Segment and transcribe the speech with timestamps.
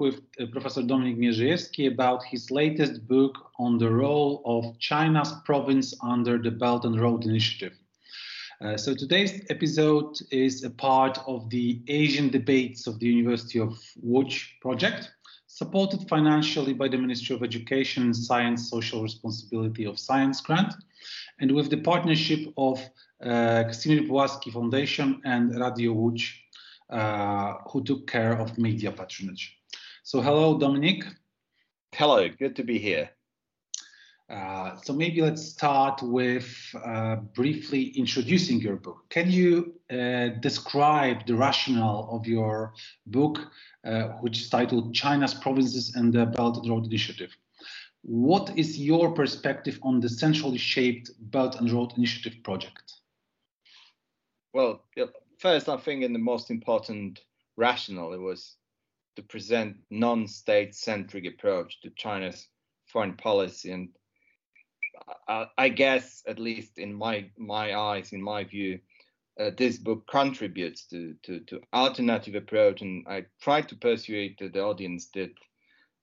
[0.00, 5.94] with uh, Professor Dominik Mierzejewski about his latest book on the role of China's province
[6.02, 7.72] under the Belt and Road Initiative.
[8.60, 13.78] Uh, so today's episode is a part of the Asian debates of the University of
[14.04, 15.10] Łódź project,
[15.46, 20.74] supported financially by the Ministry of Education, and Science, Social Responsibility of Science grant,
[21.40, 22.78] and with the partnership of
[23.22, 26.48] uh, Kazimierz Foundation and Radio Łódź
[26.90, 29.57] uh, who took care of media patronage.
[30.08, 31.04] So hello, Dominik.
[31.92, 33.10] Hello, good to be here.
[34.30, 36.48] Uh, so maybe let's start with
[36.82, 39.04] uh, briefly introducing your book.
[39.10, 42.72] Can you uh, describe the rationale of your
[43.04, 43.38] book,
[43.84, 47.36] uh, which is titled China's Provinces and the Belt and Road Initiative?
[48.00, 52.94] What is your perspective on the centrally shaped Belt and Road Initiative project?
[54.54, 54.86] Well,
[55.38, 57.20] first, I think in the most important
[57.58, 58.56] rationale it was
[59.18, 62.46] to present non-state centric approach to China's
[62.86, 63.88] foreign policy, and
[65.26, 68.78] I, I guess, at least in my my eyes, in my view,
[69.40, 74.62] uh, this book contributes to, to to alternative approach, and I tried to persuade the
[74.62, 75.32] audience that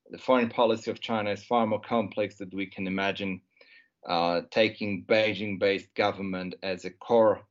[0.10, 3.42] the foreign policy of China is far more complex than we can imagine.
[4.08, 7.42] Uh, taking Beijing-based government as a core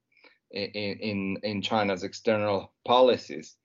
[0.52, 0.70] in,
[1.10, 3.56] in, in China's external policies.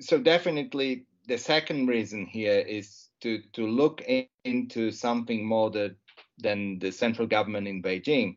[0.00, 5.96] So definitely the second reason here is to, to look in, into something more the,
[6.38, 8.36] than the central government in Beijing.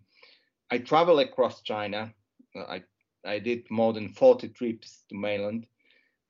[0.69, 2.13] I travel across China.
[2.55, 2.83] I,
[3.25, 5.67] I did more than 40 trips to mainland.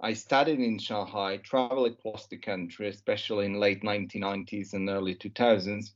[0.02, 5.91] I studied in Shanghai, traveled across the country, especially in late 1990s and early 2000s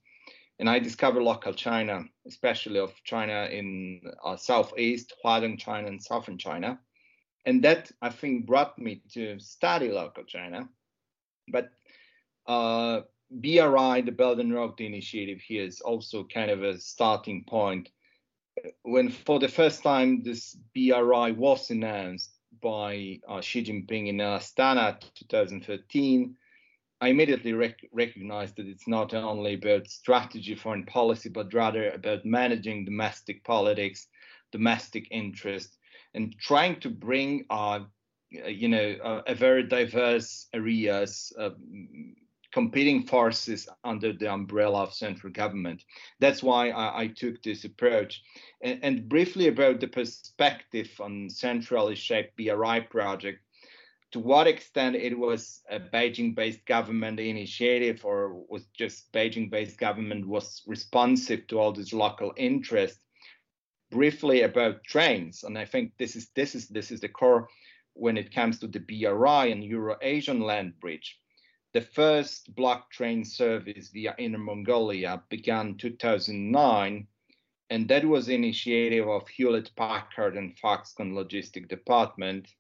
[0.60, 6.38] and I discovered local China, especially of China in uh, southeast, Huadong China, and southern
[6.38, 6.80] China,
[7.48, 10.68] and that I think brought me to study local China.
[11.48, 11.70] But
[12.46, 17.90] uh, BRI, the Belt and Road Initiative, here is also kind of a starting point.
[18.84, 22.32] When for the first time this BRI was announced
[22.62, 26.36] by uh, Xi Jinping in Astana 2013
[27.00, 32.26] I immediately rec- recognized that it's not only about strategy, foreign policy, but rather about
[32.26, 34.08] managing domestic politics,
[34.52, 35.78] domestic interest,
[36.14, 37.80] and trying to bring, uh,
[38.30, 41.52] you know, uh, a very diverse areas, uh,
[42.54, 45.84] competing forces under the umbrella of central government.
[46.20, 48.22] That's why I, I took this approach.
[48.62, 53.40] And, and briefly about the perspective on centrally shaped BRI project
[54.12, 60.64] to what extent it was a Beijing-based government initiative or was just Beijing-based government was
[60.66, 63.00] responsive to all these local interest.
[63.90, 67.48] Briefly about trains, and I think this is this is this is the core
[67.94, 71.18] when it comes to the BRI and Euro-Asian land bridge.
[71.74, 77.08] The first block train service via Inner Mongolia began 2009,
[77.70, 82.54] and that was initiative of Hewlett Packard and Foxconn Logistic Department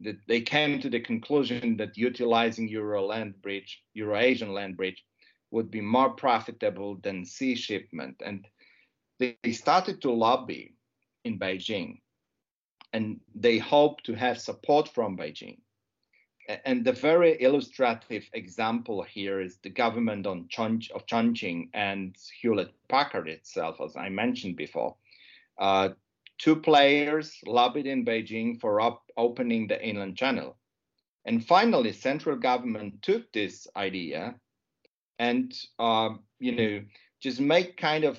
[0.00, 5.04] that they came to the conclusion that utilizing Euro land bridge, Euro-Asian land bridge,
[5.50, 8.22] would be more profitable than sea shipment.
[8.24, 8.46] And
[9.22, 10.74] they, started to lobby
[11.24, 12.00] in Beijing,
[12.92, 15.58] and they hope to have support from Beijing.
[16.64, 23.80] And the very illustrative example here is the government of Chongqing and Hewlett Packard itself,
[23.80, 24.96] as I mentioned before.
[25.58, 25.90] Uh,
[26.38, 30.56] Two players lobbied in Beijing for up opening the inland channel.
[31.24, 34.34] And finally, central government took this idea
[35.20, 36.08] and, uh,
[36.40, 36.84] you know,
[37.20, 38.18] just make kind of,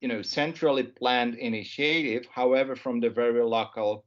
[0.00, 4.04] you know, centrally planned initiative, however, from the very local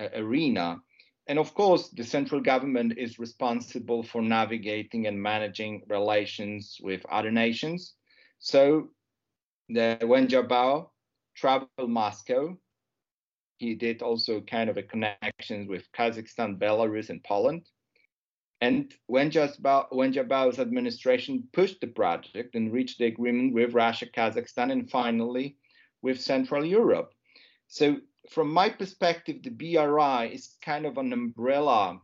[0.00, 0.78] uh, arena.
[1.26, 7.30] And of course, the central government is responsible for navigating and managing relations with other
[7.30, 7.94] nations.
[8.38, 8.88] So
[9.68, 10.88] the Wen Jiabao
[11.36, 12.58] traveled Moscow
[13.60, 17.68] he did also kind of a connection with Kazakhstan, Belarus, and Poland.
[18.60, 24.90] And Wen Jiabao's administration pushed the project and reached the agreement with Russia, Kazakhstan, and
[24.90, 25.56] finally
[26.02, 27.14] with Central Europe.
[27.68, 27.96] So
[28.28, 32.00] from my perspective, the BRI is kind of an umbrella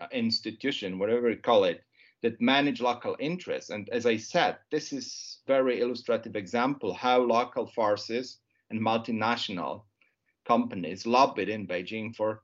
[0.00, 1.82] uh, institution, whatever you call it,
[2.22, 3.70] that manage local interests.
[3.70, 8.38] And as I said, this is very illustrative example how local forces
[8.70, 9.82] and multinational
[10.46, 12.42] companies lobbied in Beijing for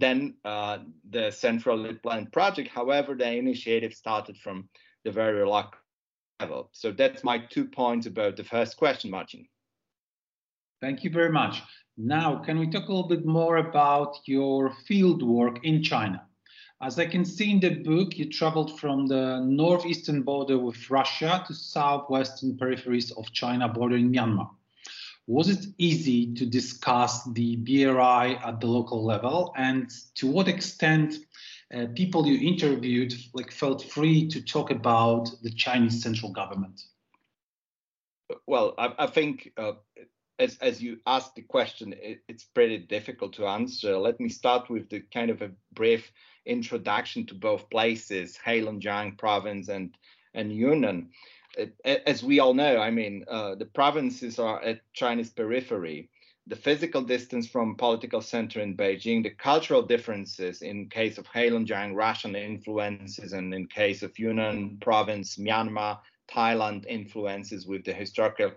[0.00, 0.78] then uh,
[1.10, 2.68] the centrally planned project.
[2.68, 4.68] However, the initiative started from
[5.04, 5.78] the very local
[6.40, 6.70] level.
[6.72, 9.46] So that's my two points about the first question, Marcin.
[10.80, 11.62] Thank you very much.
[11.96, 16.22] Now, can we talk a little bit more about your field work in China?
[16.80, 21.42] As I can see in the book, you traveled from the northeastern border with Russia
[21.48, 24.48] to southwestern peripheries of China bordering Myanmar.
[25.28, 31.16] Was it easy to discuss the BRI at the local level, and to what extent
[31.72, 36.80] uh, people you interviewed like felt free to talk about the Chinese central government?
[38.46, 39.72] Well, I, I think uh,
[40.38, 43.98] as, as you asked the question, it, it's pretty difficult to answer.
[43.98, 46.10] Let me start with the kind of a brief
[46.46, 49.94] introduction to both places, Heilongjiang province and,
[50.32, 51.10] and Yunnan.
[51.84, 56.10] As we all know, I mean, uh, the provinces are at China's periphery.
[56.46, 61.94] The physical distance from political center in Beijing, the cultural differences in case of Heilongjiang,
[61.94, 65.98] Russian influences, and in case of Yunnan province, Myanmar,
[66.30, 68.52] Thailand influences with the historical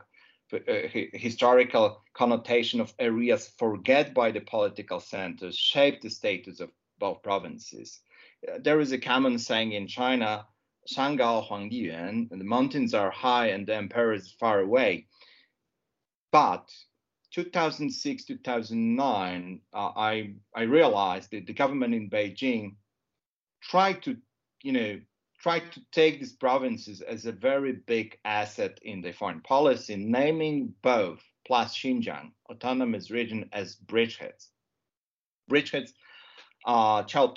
[0.54, 7.24] uh, historical connotation of areas forget by the political centers shape the status of both
[7.24, 8.02] provinces.
[8.46, 10.46] Uh, there is a common saying in China,
[10.92, 15.08] Shangao Huangyuan, the mountains are high and the emperor is far away.
[16.32, 16.70] But
[17.32, 22.76] 2006, 2009, uh, I, I realized that the government in Beijing
[23.62, 24.18] tried to,
[24.64, 25.00] you know,
[25.40, 30.74] tried to take these provinces as a very big asset in their foreign policy, naming
[30.84, 34.50] both plus Xinjiang autonomous region as bridgeheads.
[35.50, 35.94] Bridgeheads,
[36.66, 37.28] uh, Chao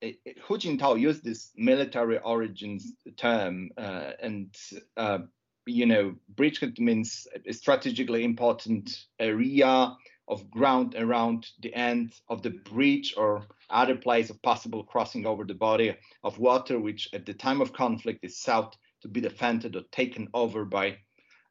[0.00, 0.34] Dou Bao.
[0.42, 4.54] Hu Jintao used this military origins term, uh, and
[4.96, 5.18] uh,
[5.66, 9.96] you know, bridgehead means a strategically important area
[10.28, 15.44] of ground around the end of the bridge or other place of possible crossing over
[15.44, 19.76] the body of water, which at the time of conflict is sought to be defended
[19.76, 20.96] or taken over by,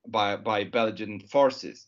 [0.07, 1.87] by, by belligerent forces.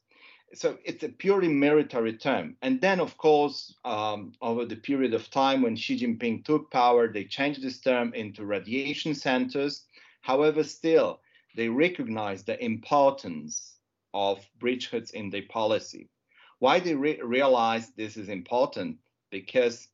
[0.54, 2.56] So it's a purely military term.
[2.62, 7.08] And then, of course, um, over the period of time when Xi Jinping took power,
[7.08, 9.86] they changed this term into radiation centers.
[10.22, 11.20] However, still,
[11.56, 13.78] they recognize the importance
[14.14, 16.10] of bridgeheads in their policy.
[16.60, 18.98] Why they re- realize this is important?
[19.30, 19.90] Because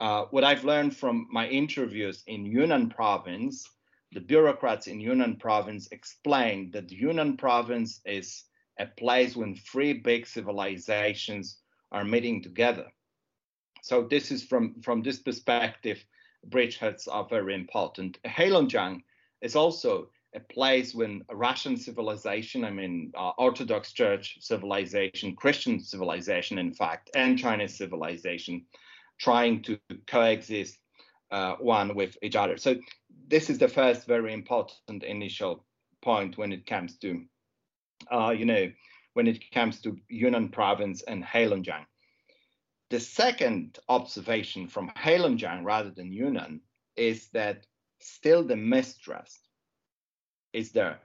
[0.00, 3.68] uh, what I've learned from my interviews in Yunnan province,
[4.12, 8.44] the bureaucrats in Yunnan province explained that Yunnan province is
[8.78, 11.58] a place when three big civilizations
[11.90, 12.86] are meeting together.
[13.82, 16.04] So this is from, from this perspective,
[16.48, 18.18] bridgeheads are very important.
[18.24, 19.02] Heilongjiang
[19.40, 26.58] is also a place when Russian civilization, I mean, uh, Orthodox Church civilization, Christian civilization,
[26.58, 28.64] in fact, and Chinese civilization
[29.18, 30.78] trying to coexist
[31.30, 32.56] uh, one with each other.
[32.56, 32.76] So
[33.28, 35.64] this is the first very important initial
[36.02, 37.22] point when it comes to,
[38.10, 38.70] uh, you know,
[39.14, 41.84] when it comes to Yunnan province and Heilongjiang.
[42.90, 46.60] The second observation from Heilongjiang rather than Yunnan
[46.96, 47.66] is that
[48.00, 49.48] still the mistrust
[50.52, 51.00] is there.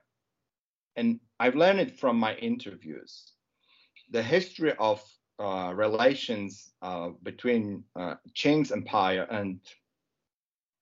[0.95, 3.31] And I've learned it from my interviews.
[4.11, 5.01] The history of
[5.39, 9.59] uh, relations uh, between uh, Qing's empire and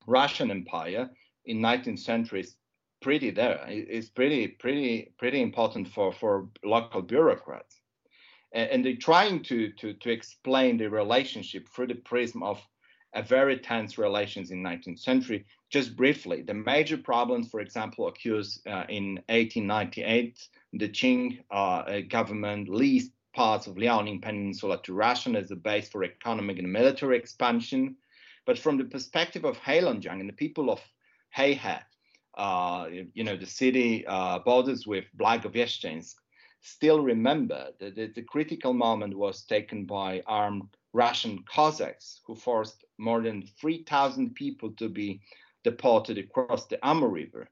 [0.07, 1.09] Russian empire
[1.45, 2.55] in 19th century is
[3.05, 3.63] pretty there.
[3.67, 7.79] It's pretty, pretty, pretty important for, for local bureaucrats.
[8.51, 12.59] And, and they're trying to, to, to explain the relationship through the prism of
[13.13, 15.45] a very tense relations in 19th century.
[15.69, 20.49] Just briefly, the major problems, for example, occurs uh, in 1898.
[20.73, 26.03] The Qing uh, government leased parts of Liaoning Peninsula to Russia as a base for
[26.03, 27.97] economic and military expansion.
[28.47, 30.81] But from the perspective of Heilongjiang and the people of
[31.37, 31.81] Heihe,
[32.37, 36.15] uh, you know, the city uh, borders with Blagoveshchensk,
[36.61, 42.83] still remember that the, the critical moment was taken by armed Russian Cossacks who forced
[42.97, 45.21] more than 3,000 people to be
[45.63, 47.49] deported across the Amur River.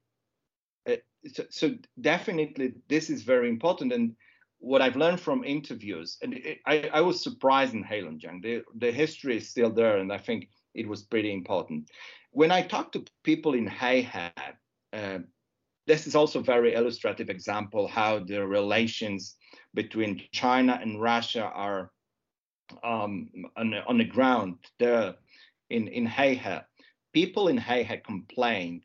[0.90, 0.96] Uh,
[1.32, 3.94] so, so, definitely this is very important.
[3.94, 4.16] And
[4.60, 8.92] what I've learned from interviews, and it, I, I, was surprised in Heilongjiang, the, the
[8.92, 11.90] history is still there, and I think it was pretty important.
[12.32, 14.32] When I talk to people in Heihe,
[14.94, 15.20] uh,
[15.88, 19.36] this is also a very illustrative example how the relations
[19.74, 21.92] between China and Russia are
[22.84, 25.16] um, on, on the ground there
[25.70, 26.64] in, in Heihe,
[27.14, 28.84] people in Heihe complained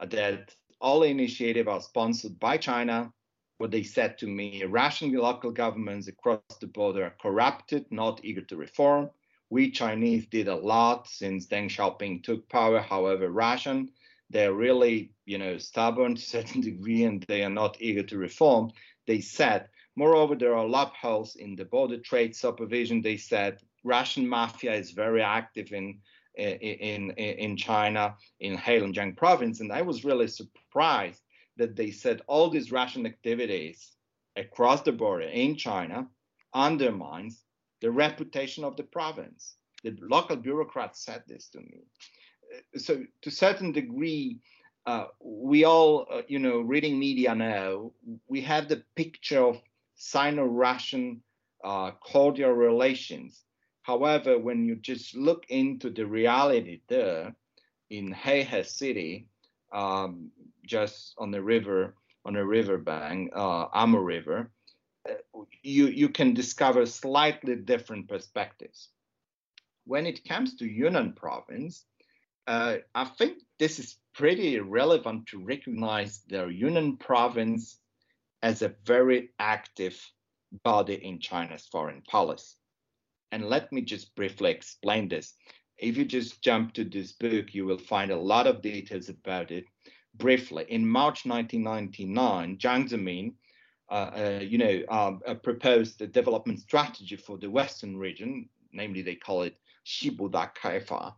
[0.00, 3.12] that all initiatives are sponsored by China.
[3.58, 8.42] What they said to me, Russian local governments across the border are corrupted, not eager
[8.42, 9.10] to reform.
[9.50, 12.80] We Chinese did a lot since Deng Xiaoping took power.
[12.80, 13.90] However, Russian,
[14.34, 18.18] they're really, you know, stubborn to a certain degree and they are not eager to
[18.18, 18.70] reform.
[19.06, 23.00] They said Moreover, there are loopholes in the border trade supervision.
[23.00, 26.00] They said Russian mafia is very active in
[26.36, 29.60] in, in, in China, in Heilongjiang province.
[29.60, 31.22] And I was really surprised
[31.56, 33.92] that they said all these Russian activities
[34.34, 36.08] across the border in China
[36.52, 37.44] undermines
[37.80, 39.54] the reputation of the province.
[39.84, 41.84] The local bureaucrats said this to me.
[42.76, 44.38] So to a certain degree,
[44.86, 47.92] uh, we all, uh, you know, reading media now,
[48.28, 49.62] we have the picture of
[49.94, 51.22] Sino-Russian
[51.62, 53.44] uh, cordial relations.
[53.82, 57.34] However, when you just look into the reality there
[57.90, 59.26] in Heihe City,
[59.72, 60.30] um,
[60.66, 61.94] just on the river,
[62.24, 64.50] on a riverbank, uh, Amur River,
[65.08, 68.88] uh, you, you can discover slightly different perspectives.
[69.86, 71.84] When it comes to Yunnan province,
[72.46, 77.78] uh, I think this is pretty relevant to recognize the Yunnan province
[78.42, 79.98] as a very active
[80.62, 82.56] body in China's foreign policy.
[83.32, 85.34] And let me just briefly explain this.
[85.78, 89.50] If you just jump to this book, you will find a lot of details about
[89.50, 89.64] it.
[90.14, 93.34] Briefly, in March 1999, Jiang Zemin,
[93.90, 99.02] uh, uh, you know, um, uh, proposed a development strategy for the Western region, namely
[99.02, 101.14] they call it Xibuda Kaifa,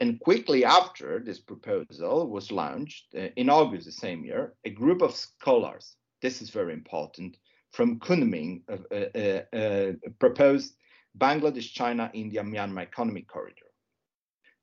[0.00, 5.00] and quickly after this proposal was launched uh, in August the same year, a group
[5.00, 7.36] of scholars, this is very important,
[7.72, 10.76] from Kunming uh, uh, uh proposed
[11.18, 13.70] Bangladesh, China, India, Myanmar economic corridor.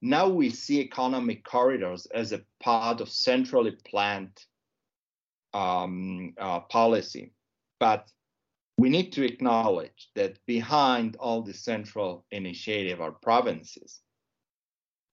[0.02, 4.38] Now we see economic corridors as a part of centrally planned
[5.54, 7.34] um, uh, policy,
[7.80, 8.12] but
[8.78, 14.02] we need to acknowledge that behind all the central initiative are provinces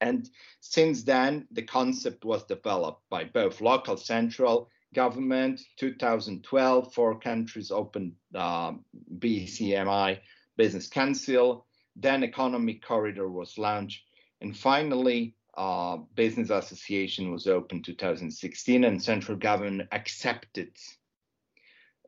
[0.00, 0.28] and
[0.60, 8.12] since then, the concept was developed by both local central government, 2012, four countries opened
[8.34, 8.72] uh,
[9.18, 10.18] BCMI
[10.56, 11.66] Business Council,
[11.96, 14.02] then Economic Corridor was launched,
[14.40, 20.70] and finally, uh, Business Association was opened 2016, and central government accepted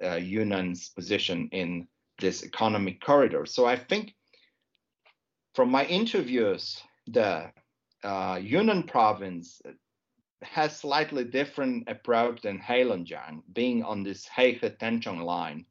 [0.03, 1.87] uh, Yunnan's position in
[2.19, 3.47] this economic corridor.
[3.47, 4.15] So I think
[5.55, 7.53] from my interviews there,
[8.03, 9.61] uh, Yunnan province
[10.43, 15.67] has slightly different approach than Heilongjiang, being on this Heihe Tengchong line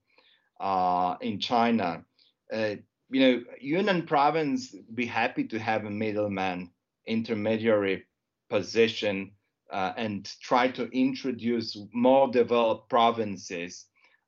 [0.59, 2.03] uh, in China.
[2.51, 2.75] Uh,
[3.09, 6.71] you know, Yunnan province be happy to have a middleman
[7.05, 8.03] intermediary
[8.50, 9.31] position
[9.71, 13.85] uh, and try to introduce more developed provinces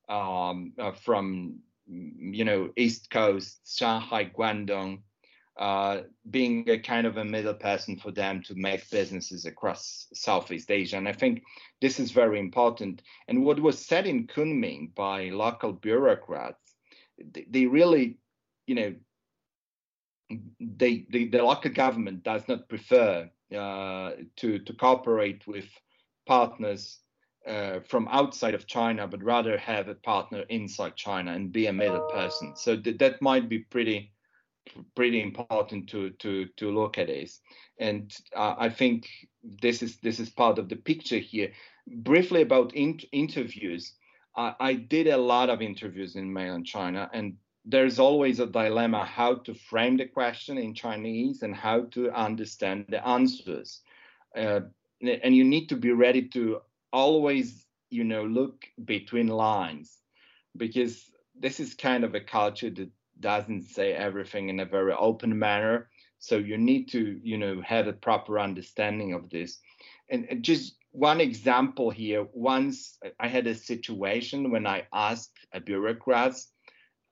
[0.09, 5.01] um, uh, from, you know, East Coast, Shanghai, Guangdong,
[5.57, 10.71] uh, being a kind of a middle person for them to make businesses across Southeast
[10.71, 10.97] Asia.
[10.97, 11.43] And I think
[11.81, 13.03] this is very important.
[13.27, 16.75] And what was said in Kunming by local bureaucrats,
[17.49, 18.17] they, really,
[18.65, 18.95] you know,
[20.59, 25.65] they, they, the local government does not prefer uh, to, to cooperate with
[26.25, 26.99] partners
[27.47, 31.73] uh, from outside of China, but rather have a partner inside China and be a
[31.73, 32.55] middle person.
[32.55, 34.12] So th- that might be pretty
[34.95, 37.41] pretty important to to to look at this.
[37.79, 39.07] And uh, i think
[39.43, 41.51] this is this is part of the picture here.
[41.87, 43.93] Briefly about in interviews
[44.35, 49.05] I, I did a lot of interviews in mainland china and there's always a dilemma
[49.05, 53.81] how to frame the question in chinese and how to understand the answers.
[54.35, 54.61] Uh,
[55.01, 59.99] and you need to be ready to always you know look between lines
[60.57, 62.89] because this is kind of a culture that
[63.23, 65.89] doesn't say everything in a very open manner.
[66.19, 69.59] So you need to, you know, have a proper understanding of this.
[70.09, 72.27] And, just one example here.
[72.33, 76.35] Once I had a situation when I asked a bureaucrat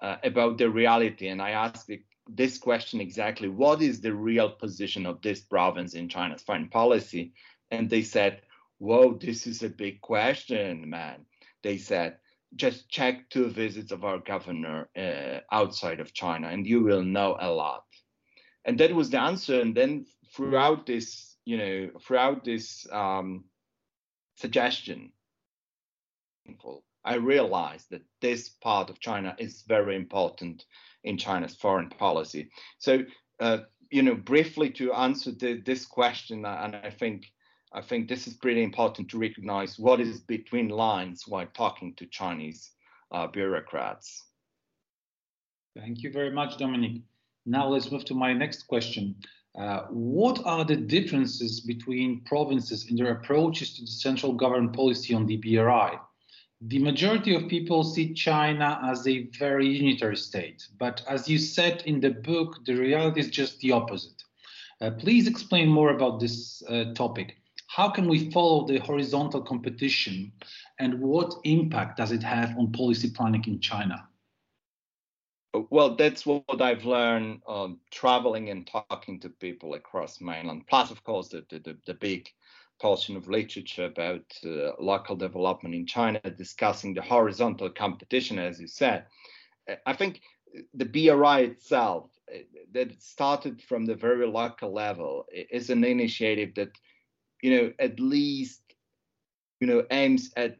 [0.01, 4.51] uh, about the reality, and I asked the, this question exactly: What is the real
[4.51, 7.34] position of this province in China's foreign policy?
[7.72, 8.41] And they said,
[8.77, 11.25] "Whoa, this is a big question, man."
[11.63, 12.18] They said,
[12.55, 17.38] just check two visits of our governor uh, outside of China, and you will know
[17.39, 17.84] a lot.
[18.65, 19.62] And that was the answer.
[19.62, 20.05] And then
[20.36, 23.46] throughout this, you know, throughout this um,
[24.36, 25.12] suggestion,
[27.03, 30.65] I realized that this part of China is very important
[31.03, 32.50] in China's foreign policy.
[32.77, 33.03] So,
[33.39, 37.25] uh, you know, briefly to answer the, this question, and I think
[37.73, 42.05] I think this is pretty important to recognize what is between lines while talking to
[42.05, 42.71] Chinese
[43.11, 44.25] uh, bureaucrats.
[45.77, 47.01] Thank you very much, Dominik.
[47.45, 49.15] Now let's move to my next question.
[49.57, 55.13] Uh, what are the differences between provinces in their approaches to the central government policy
[55.13, 55.97] on the BRI?
[56.61, 61.83] The majority of people see China as a very unitary state, but as you said
[61.85, 64.23] in the book, the reality is just the opposite.
[64.79, 67.40] Uh, please explain more about this uh, topic.
[67.73, 70.33] How can we follow the horizontal competition
[70.77, 74.09] and what impact does it have on policy planning in China?
[75.69, 80.67] Well, that's what I've learned um, traveling and talking to people across mainland.
[80.67, 82.27] Plus, of course, the, the, the big
[82.81, 88.67] portion of literature about uh, local development in China discussing the horizontal competition, as you
[88.67, 89.05] said.
[89.85, 90.19] I think
[90.73, 92.39] the BRI itself, uh,
[92.73, 96.71] that started from the very local level, is an initiative that,
[97.41, 98.62] you know, at least,
[99.60, 100.57] you know, aims at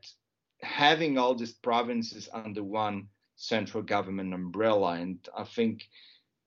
[0.62, 4.94] having all these provinces under one central government umbrella.
[4.94, 5.88] And I think,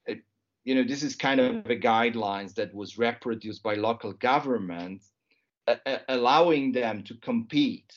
[0.07, 0.21] it,
[0.65, 5.11] you know, this is kind of the guidelines that was reproduced by local governments,
[5.67, 5.77] uh,
[6.09, 7.93] allowing them to compete,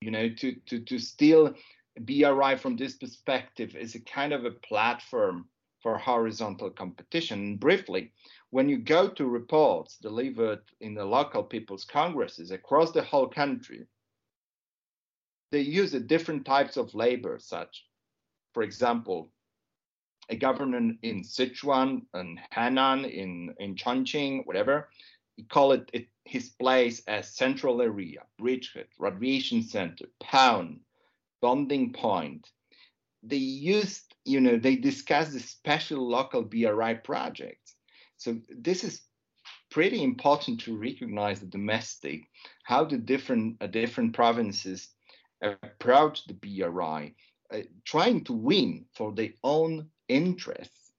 [0.00, 1.54] you know, to, to, to still
[2.00, 5.46] BRI from this perspective is a kind of a platform
[5.82, 7.56] for horizontal competition.
[7.56, 8.12] briefly,
[8.50, 13.86] when you go to reports delivered in the local people's congresses across the whole country,
[15.52, 17.86] they use different types of labor, such,
[18.52, 19.30] for example,
[20.28, 24.88] a governor in Sichuan and Henan, in, in Chongqing, whatever,
[25.36, 30.80] he call it, it his place as central area, bridgehead, radiation center, pound,
[31.40, 32.50] bonding point.
[33.22, 37.65] They used, you know, they discussed the special local BRI projects.
[38.18, 39.02] So this is
[39.70, 42.22] pretty important to recognize the domestic,
[42.64, 44.88] how the different uh, different provinces
[45.42, 47.14] approach the BRI,
[47.50, 50.92] uh, trying to win for their own interests,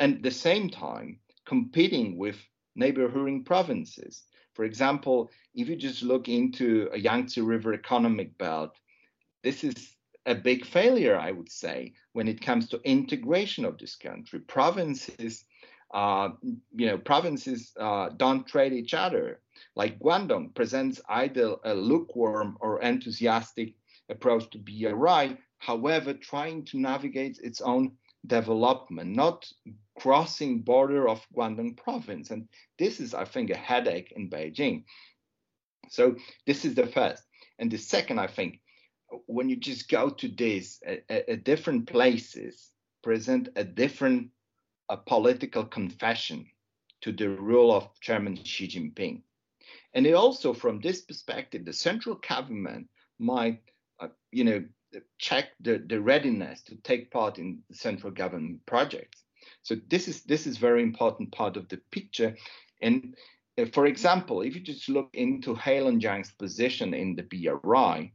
[0.00, 2.36] and at the same time competing with
[2.76, 4.22] neighboring provinces.
[4.54, 8.76] For example, if you just look into a Yangtze River economic belt,
[9.42, 9.96] this is
[10.26, 14.40] a big failure, I would say, when it comes to integration of this country.
[14.40, 15.44] Provinces,
[15.92, 16.30] uh,
[16.74, 19.40] you know, provinces uh, don't trade each other.
[19.74, 23.74] Like Guangdong presents either a lukewarm or enthusiastic
[24.08, 27.92] approach to BRI, however, trying to navigate its own
[28.26, 29.50] development, not
[29.98, 32.30] crossing border of Guangdong province.
[32.30, 32.48] And
[32.78, 34.84] this is, I think, a headache in Beijing.
[35.88, 37.22] So this is the first.
[37.58, 38.60] And the second, I think,
[39.26, 42.70] when you just go to this, a, different places
[43.02, 44.28] present a different
[44.88, 46.46] a political confession
[47.00, 49.22] to the rule of Chairman Xi Jinping.
[49.94, 53.60] And it also, from this perspective, the central government might,
[54.00, 54.64] uh, you know,
[55.18, 59.22] check the, the readiness to take part in central government projects.
[59.62, 62.36] So this is this is very important part of the picture.
[62.80, 63.14] And
[63.58, 68.12] uh, for example, if you just look into Heilong Jiang's position in the BRI,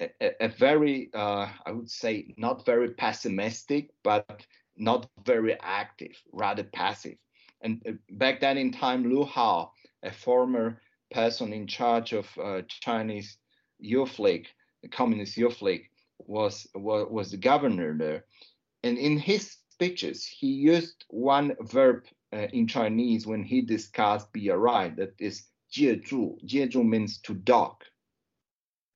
[0.00, 4.44] a, a very, uh, I would say, not very pessimistic, but
[4.76, 7.16] not very active, rather passive.
[7.60, 12.62] And uh, back then in time, Lu Hao, a former person in charge of uh,
[12.68, 13.38] Chinese
[13.78, 14.48] Youth League,
[14.82, 18.24] the Communist Youth League, was, was, was the governor there.
[18.82, 24.92] And in his speeches, he used one verb uh, in Chinese when he discussed BRI,
[24.96, 26.36] that is jie zhu.
[26.44, 27.84] Jie zhu means to dock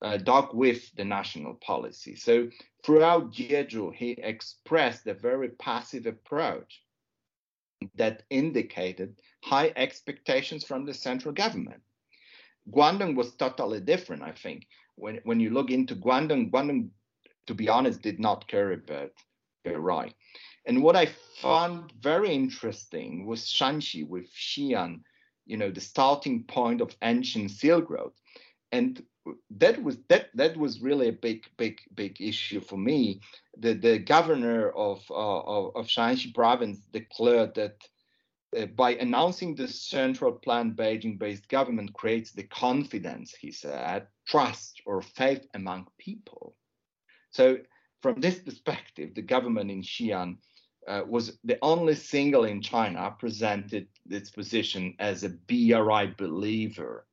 [0.02, 2.14] uh, dog with the national policy.
[2.14, 2.48] So
[2.84, 6.82] throughout jie zhu, he expressed a very passive approach
[7.94, 11.82] that indicated high expectations from the central government.
[12.70, 14.66] Guangdong was totally different, I think.
[14.96, 16.90] When, when you look into Guangdong, Guangdong,
[17.46, 19.12] to be honest, did not care about
[19.64, 20.14] right.
[20.66, 21.08] And what I
[21.40, 25.00] found very interesting was Shaanxi with Xi'an,
[25.46, 28.12] you know, the starting point of ancient Silk Road.
[28.70, 29.02] And
[29.50, 33.20] that was that that was really a big big big issue for me.
[33.58, 37.76] The the governor of uh, of, of Shaanxi province declared that
[38.56, 45.02] uh, by announcing the central plan, Beijing-based government creates the confidence, he said, trust or
[45.02, 46.56] faith among people.
[47.30, 47.58] So
[48.00, 50.38] from this perspective, the government in Xi'an
[50.86, 57.07] uh, was the only single in China presented its position as a BRI believer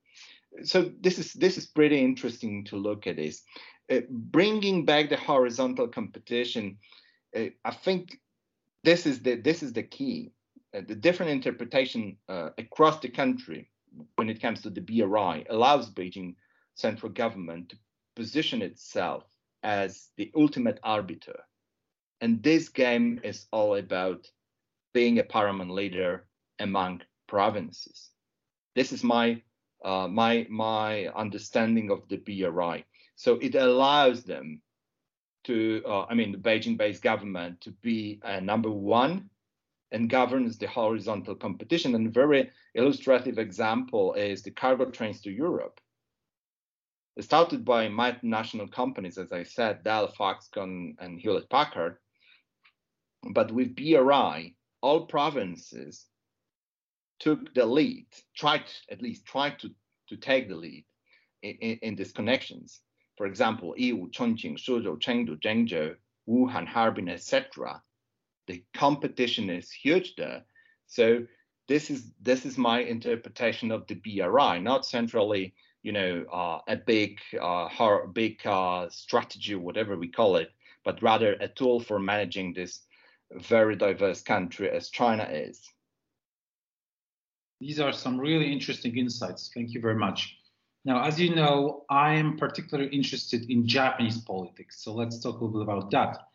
[0.64, 3.44] so this is this is pretty interesting to look at this.
[3.92, 6.78] Uh, bringing back the horizontal competition,
[7.36, 8.20] uh, I think
[8.84, 10.32] this is the this is the key.
[10.76, 13.70] Uh, the different interpretation uh, across the country
[14.16, 16.36] when it comes to the BRI allows Beijing
[16.76, 17.78] central government to
[18.16, 19.24] position itself
[19.64, 21.40] as the ultimate arbiter.
[22.22, 24.28] And this game is all about
[24.94, 26.28] being a paramount leader
[26.60, 28.10] among provinces.
[28.76, 29.42] This is my
[29.86, 32.84] uh, my my understanding of the BRI.
[33.16, 34.62] So it allows them
[35.46, 39.30] to, uh, I mean, the Beijing-based government to be uh, number one
[39.92, 41.94] and governs the horizontal competition.
[41.94, 45.80] And a very illustrative example is the cargo trains to Europe.
[47.20, 51.98] Started by multinational companies, as I said, Dell, Foxconn, and Hewlett Packard.
[53.32, 56.08] But with BRI, all provinces
[57.20, 59.70] took the lead, tried at least tried to,
[60.10, 60.86] to take the lead
[61.42, 62.82] in, in, in these connections.
[63.18, 65.96] For example, Yiwu, Chongqing, Suzhou, Chengdu, Zhengzhou,
[66.28, 67.82] Wuhan, Harbin, etc.
[68.48, 70.44] The competition is huge there.
[70.88, 71.26] So
[71.68, 76.76] this is this is my interpretation of the BRI, not centrally, you know, uh, a
[76.76, 77.70] big uh,
[78.14, 80.52] big uh, strategy, whatever we call it,
[80.84, 82.82] but rather a tool for managing this
[83.32, 85.62] very diverse country as China is.
[87.60, 89.50] These are some really interesting insights.
[89.54, 90.38] Thank you very much.
[90.84, 94.84] Now, as you know, I am particularly interested in Japanese politics.
[94.84, 96.28] So let's talk a little bit about that.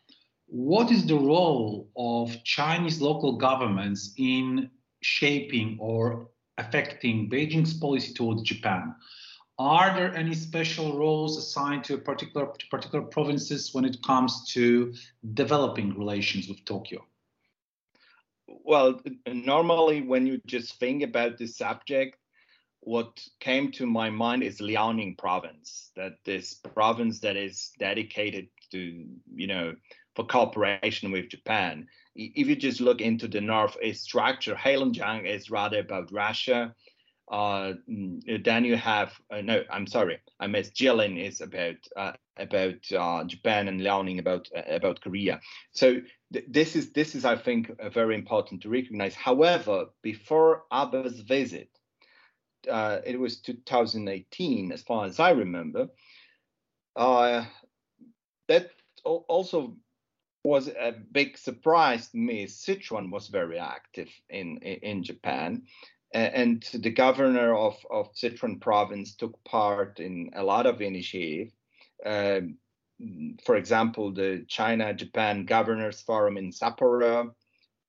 [0.47, 4.69] What is the role of Chinese local governments in
[5.01, 8.93] shaping or affecting Beijing's policy towards Japan?
[9.57, 14.93] Are there any special roles assigned to particular to particular provinces when it comes to
[15.33, 17.05] developing relations with Tokyo?
[18.63, 22.17] Well, normally when you just think about this subject,
[22.81, 29.05] what came to my mind is Liaoning province, that this province that is dedicated to,
[29.35, 29.75] you know,
[30.15, 31.87] for cooperation with Japan.
[32.15, 36.75] If you just look into the northeast structure, Heilongjiang is rather about Russia.
[37.31, 40.75] Uh, mm, then you have uh, no, I'm sorry, I missed.
[40.75, 45.39] Jilin is about uh, about uh, Japan and Liaoning about uh, about Korea.
[45.71, 46.01] So
[46.33, 49.15] th- this is this is I think very important to recognize.
[49.15, 51.69] However, before Abe's visit,
[52.69, 55.87] uh, it was 2018, as far as I remember.
[56.97, 57.45] Uh,
[58.49, 58.71] that
[59.05, 59.77] also
[60.43, 62.45] was a big surprise to me.
[62.45, 65.63] Sichuan was very active in in, in Japan,
[66.13, 71.51] and the governor of, of Sichuan province took part in a lot of initiative.
[72.05, 72.41] Uh,
[73.45, 77.31] for example, the China-Japan Governors Forum in Sapporo,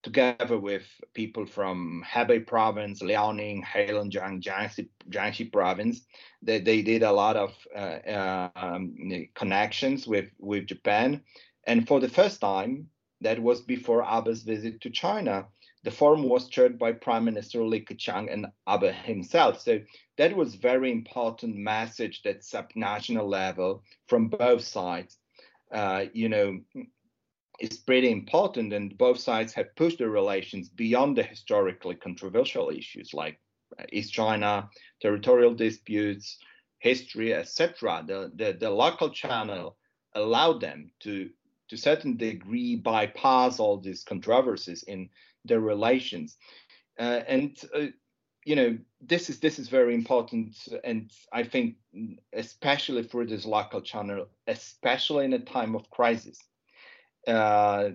[0.02, 6.02] together with people from Hebei province, Liaoning, Heilongjiang, Jiangxi, Jiangxi province.
[6.42, 8.96] They, they did a lot of uh, um,
[9.34, 11.22] connections with, with Japan.
[11.64, 12.88] And for the first time,
[13.20, 15.46] that was before Abe's visit to China,
[15.84, 19.60] the forum was chaired by Prime Minister Li Keqiang and Abe himself.
[19.60, 19.80] So
[20.16, 25.18] that was very important message that subnational level from both sides,
[25.72, 26.60] uh, you know,
[27.58, 33.12] is pretty important, and both sides have pushed the relations beyond the historically controversial issues
[33.12, 33.38] like
[33.90, 34.68] East China,
[35.00, 36.38] territorial disputes,
[36.78, 38.04] history, etc.
[38.06, 39.76] The, the, the local channel
[40.14, 41.30] allowed them to,
[41.68, 45.08] to certain degree, bypass all these controversies in
[45.44, 46.36] their relations.
[46.98, 47.86] Uh, and uh,
[48.44, 51.76] you know this is this is very important and i think
[52.32, 56.38] especially for this local channel especially in a time of crisis
[57.28, 57.90] uh,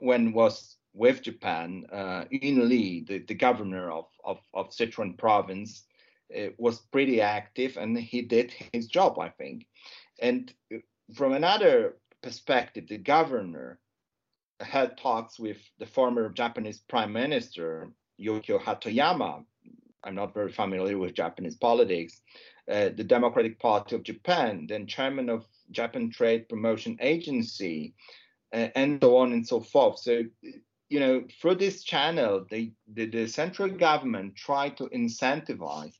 [0.00, 5.84] when was with Japan, uh, Yin Li, the, the governor of, of, of Sichuan province,
[6.36, 9.66] uh, was pretty active and he did his job, I think.
[10.20, 10.52] And
[11.14, 13.78] from another perspective, the governor
[14.60, 17.90] had talks with the former Japanese prime minister,
[18.20, 19.44] Yukio Hatoyama.
[20.04, 22.20] I'm not very familiar with Japanese politics.
[22.70, 27.94] Uh, the Democratic Party of Japan, then chairman of Japan Trade Promotion Agency,
[28.52, 29.98] and so on and so forth.
[29.98, 30.22] So,
[30.88, 35.94] you know, through this channel, the, the central government tried to incentivize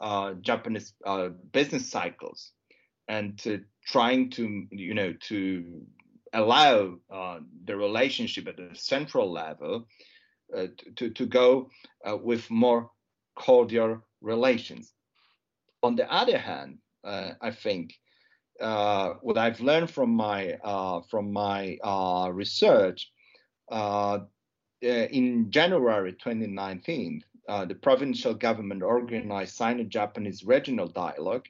[0.00, 2.52] uh, Japanese uh, business cycles
[3.08, 5.82] and to trying to, you know, to
[6.32, 9.86] allow uh, the relationship at the central level
[10.56, 11.70] uh, to, to go
[12.04, 12.90] uh, with more
[13.34, 14.92] cordial relations.
[15.82, 17.94] On the other hand, uh, I think
[18.60, 21.78] uh, what I've learned from my uh, from my
[22.32, 23.10] research
[24.80, 31.46] in January 2019, uh, the provincial government organized Sino-Japanese regional dialogue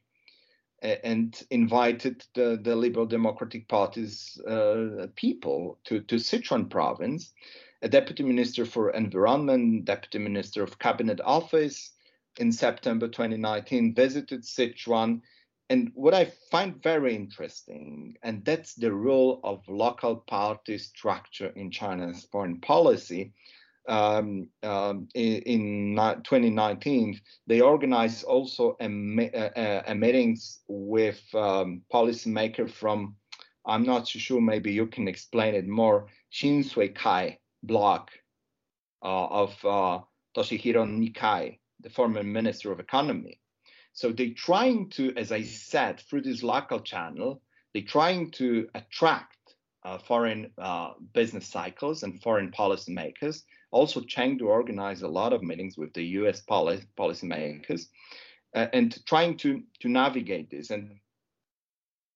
[0.82, 7.32] and invited the, the Liberal Democratic Party's uh, people to, to Sichuan province.
[7.82, 11.92] A deputy minister for environment, deputy minister of cabinet office
[12.38, 15.20] in September 2019 visited Sichuan
[15.70, 21.70] and what I find very interesting, and that's the role of local party structure in
[21.70, 23.32] China's foreign policy.
[23.88, 32.70] Um, um, in, in, 2019, they organized also a, a, a meetings with um, policymaker
[32.70, 33.16] from,
[33.64, 38.10] I'm not sure, maybe you can explain it more, Shisuikai bloc
[39.02, 40.00] uh, of uh,
[40.36, 43.40] Toshihiro Nikai, the former Minister of Economy.
[43.92, 49.34] So they're trying to, as I said, through this local channel, they're trying to attract
[49.84, 53.42] uh, foreign uh, business cycles and foreign policymakers.
[53.70, 56.40] Also, Chengdu organized a lot of meetings with the U.S.
[56.40, 57.88] Policy policymakers
[58.54, 60.70] uh, and trying to to navigate this.
[60.70, 60.98] And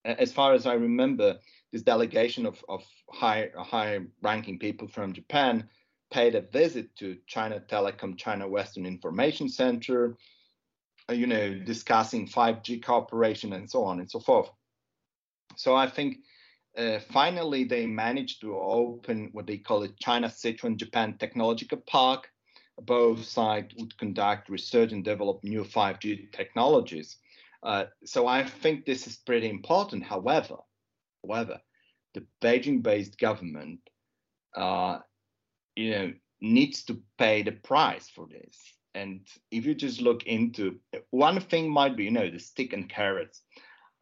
[0.05, 1.38] as far as I remember,
[1.73, 5.69] this delegation of, of high high ranking people from Japan
[6.11, 10.17] paid a visit to China Telecom China Western Information Center,
[11.09, 14.51] uh, you know, discussing 5G cooperation and so on and so forth.
[15.57, 16.19] So I think
[16.76, 22.28] uh, finally they managed to open what they call it China Sichuan Japan Technological Park.
[22.80, 27.18] Both sides would conduct research and develop new 5G technologies.
[27.62, 30.04] Uh, so I think this is pretty important.
[30.04, 30.56] However,
[31.22, 31.61] however,
[32.14, 33.80] the Beijing-based government,
[34.56, 34.98] uh,
[35.76, 38.58] you know, needs to pay the price for this.
[38.94, 40.78] And if you just look into
[41.11, 43.42] one thing, might be you know the stick and carrots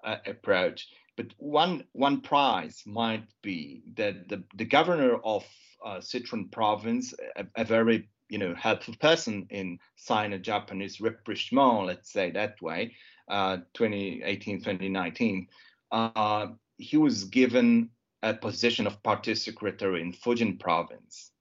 [0.02, 0.88] uh, approach.
[1.20, 5.44] But one one prize might be that the, the governor of
[5.85, 12.30] uh, Sichuan province, a, a, very you know helpful person in Sino-Japanese rapprochement, let's say
[12.30, 12.96] that way,
[13.28, 15.46] uh, 2018, 2019,
[15.92, 16.46] uh,
[16.78, 17.90] he was given
[18.22, 21.33] a position of party secretary in Fujian province,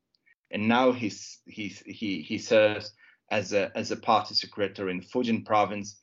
[0.52, 2.92] and now he's, he's he he serves
[3.32, 5.96] as a as a party secretary in Fujian province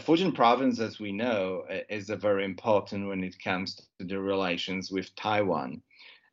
[0.00, 5.14] Fujian province, as we know, is very important when it comes to the relations with
[5.14, 5.82] Taiwan.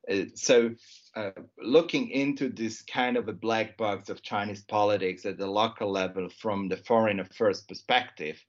[0.09, 0.71] Uh, so,
[1.15, 5.91] uh, looking into this kind of a black box of Chinese politics at the local
[5.91, 8.43] level from the foreign affairs perspective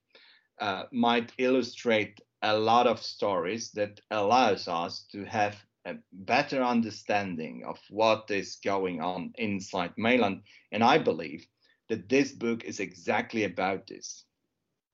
[0.61, 7.65] uh, might illustrate a lot of stories that allows us to have a better understanding
[7.67, 10.43] of what is going on inside mainland.
[10.71, 11.47] And I believe
[11.89, 14.25] that this book is exactly about this.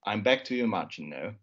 [0.05, 1.33] I'm back to you, Marcin, now.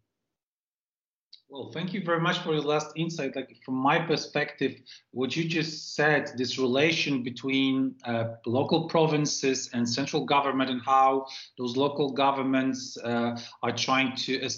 [1.48, 3.36] Well, thank you very much for your last insight.
[3.36, 4.74] Like from my perspective,
[5.12, 11.26] what you just said, this relation between uh, local provinces and central government, and how
[11.56, 14.50] those local governments uh, are trying to uh,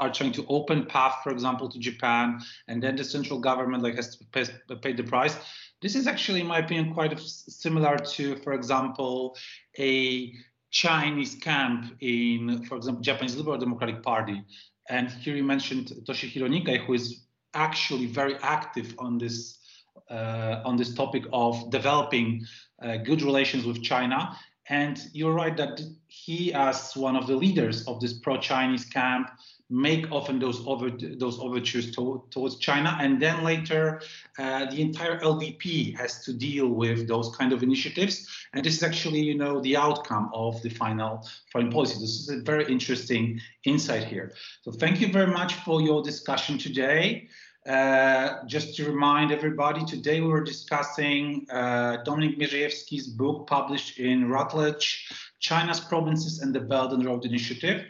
[0.00, 2.38] are trying to open path, for example, to Japan,
[2.68, 4.44] and then the central government like has to pay,
[4.82, 5.38] pay the price.
[5.80, 9.34] This is actually, in my opinion, quite similar to, for example,
[9.78, 10.34] a
[10.74, 14.42] Chinese camp in, for example, Japanese Liberal Democratic Party.
[14.88, 17.22] And here you mentioned Toshihiro Nikai, who is
[17.54, 19.60] actually very active on this
[20.10, 22.44] uh, on this topic of developing
[22.82, 24.36] uh, good relations with China.
[24.68, 29.30] And you're right that he, as one of the leaders of this pro-Chinese camp,
[29.70, 34.00] make often those over those overtures to, towards China, and then later
[34.38, 38.28] uh, the entire LDP has to deal with those kind of initiatives.
[38.52, 41.94] And this is actually, you know, the outcome of the final foreign policy.
[41.94, 44.34] This is a very interesting insight here.
[44.62, 47.28] So thank you very much for your discussion today.
[47.66, 54.28] Uh, just to remind everybody, today we were discussing uh, Dominik Mierzejewski's book published in
[54.28, 55.08] Routledge,
[55.40, 57.86] China's Provinces and the Belt and Road Initiative.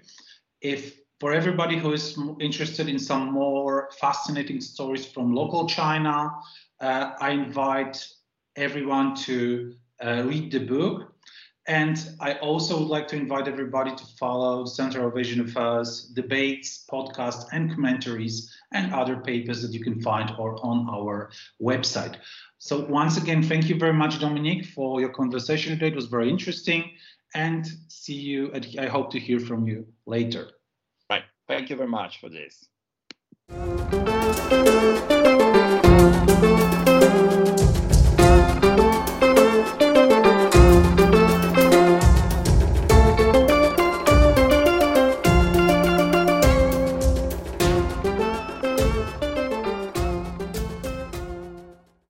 [0.60, 6.30] If for everybody who is interested in some more fascinating stories from local China,
[6.82, 8.06] uh, I invite
[8.56, 11.14] everyone to uh, read the book.
[11.66, 16.84] And I also would like to invite everybody to follow Center of Asian Affairs debates,
[16.92, 22.16] podcasts, and commentaries, and other papers that you can find or on our website.
[22.58, 25.86] So once again, thank you very much, Dominik, for your conversation today.
[25.86, 26.90] It was very interesting.
[27.34, 28.52] And see you.
[28.78, 30.50] I hope to hear from you later.
[31.46, 32.68] Thank you very much for this.